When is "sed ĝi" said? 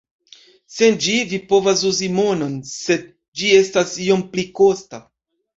2.71-3.53